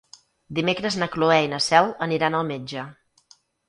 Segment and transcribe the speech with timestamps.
[0.59, 2.91] Dimecres na Cloè i na Cel aniran al metge.